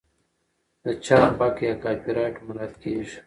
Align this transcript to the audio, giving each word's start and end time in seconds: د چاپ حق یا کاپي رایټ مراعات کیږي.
د 0.83 0.85
چاپ 1.05 1.33
حق 1.43 1.57
یا 1.67 1.73
کاپي 1.83 2.11
رایټ 2.15 2.35
مراعات 2.45 2.73
کیږي. 2.81 3.17